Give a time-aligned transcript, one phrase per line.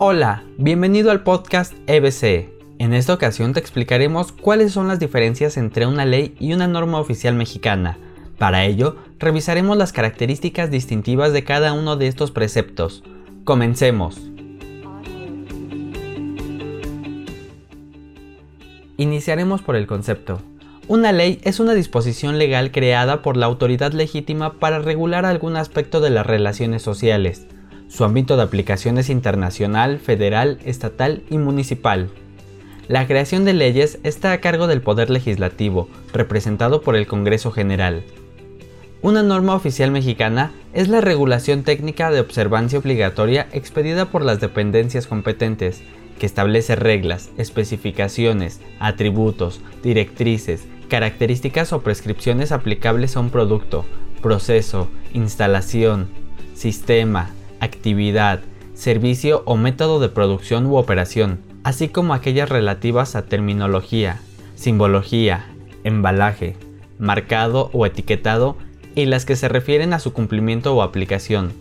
[0.00, 2.50] Hola, bienvenido al podcast EBC.
[2.78, 7.00] En esta ocasión te explicaremos cuáles son las diferencias entre una ley y una norma
[7.00, 7.98] oficial mexicana.
[8.38, 13.02] Para ello, revisaremos las características distintivas de cada uno de estos preceptos.
[13.42, 14.20] Comencemos.
[18.98, 20.40] Iniciaremos por el concepto.
[20.86, 25.98] Una ley es una disposición legal creada por la autoridad legítima para regular algún aspecto
[25.98, 27.48] de las relaciones sociales
[27.88, 32.10] su ámbito de aplicación es internacional, federal, estatal y municipal.
[32.86, 38.02] La creación de leyes está a cargo del Poder Legislativo, representado por el Congreso General.
[39.00, 45.06] Una norma oficial mexicana es la regulación técnica de observancia obligatoria expedida por las dependencias
[45.06, 45.82] competentes,
[46.18, 53.84] que establece reglas, especificaciones, atributos, directrices, características o prescripciones aplicables a un producto,
[54.20, 56.08] proceso, instalación,
[56.54, 57.30] sistema,
[57.60, 58.40] actividad,
[58.74, 64.20] servicio o método de producción u operación, así como aquellas relativas a terminología,
[64.54, 65.46] simbología,
[65.84, 66.56] embalaje,
[66.98, 68.56] marcado o etiquetado
[68.94, 71.52] y las que se refieren a su cumplimiento o aplicación.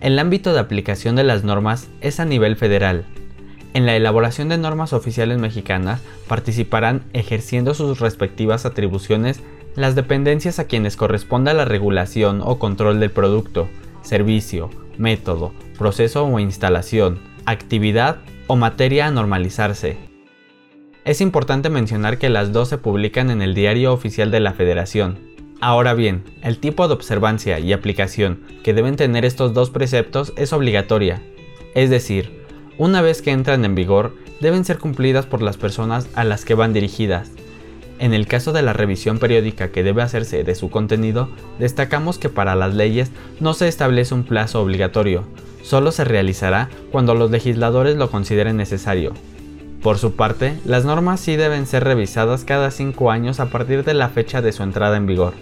[0.00, 3.04] El ámbito de aplicación de las normas es a nivel federal.
[3.72, 9.40] En la elaboración de normas oficiales mexicanas participarán ejerciendo sus respectivas atribuciones
[9.76, 13.68] las dependencias a quienes corresponda la regulación o control del producto,
[14.04, 19.96] servicio, método, proceso o instalación, actividad o materia a normalizarse.
[21.04, 25.18] Es importante mencionar que las dos se publican en el Diario Oficial de la Federación.
[25.60, 30.52] Ahora bien, el tipo de observancia y aplicación que deben tener estos dos preceptos es
[30.52, 31.22] obligatoria,
[31.74, 32.44] es decir,
[32.78, 36.54] una vez que entran en vigor, deben ser cumplidas por las personas a las que
[36.54, 37.30] van dirigidas,
[37.98, 41.28] en el caso de la revisión periódica que debe hacerse de su contenido,
[41.58, 45.24] destacamos que para las leyes no se establece un plazo obligatorio,
[45.62, 49.12] solo se realizará cuando los legisladores lo consideren necesario.
[49.82, 53.94] Por su parte, las normas sí deben ser revisadas cada cinco años a partir de
[53.94, 55.34] la fecha de su entrada en vigor.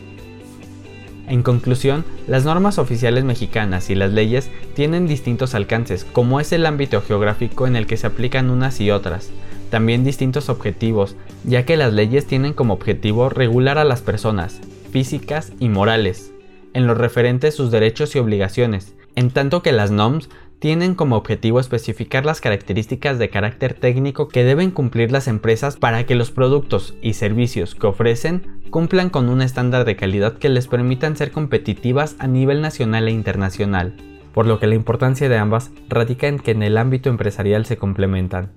[1.33, 6.67] En conclusión, las normas oficiales mexicanas y las leyes tienen distintos alcances, como es el
[6.67, 9.31] ámbito geográfico en el que se aplican unas y otras,
[9.71, 14.61] también distintos objetivos, ya que las leyes tienen como objetivo regular a las personas,
[14.91, 16.35] físicas y morales,
[16.75, 20.29] en lo referente a sus derechos y obligaciones, en tanto que las NOMS
[20.63, 26.07] tienen como objetivo especificar las características de carácter técnico que deben cumplir las empresas para
[26.07, 30.69] que los productos y servicios que ofrecen cumplan con un estándar de calidad que les
[30.69, 33.97] permitan ser competitivas a nivel nacional e internacional,
[34.33, 37.77] por lo que la importancia de ambas radica en que en el ámbito empresarial se
[37.77, 38.53] complementan.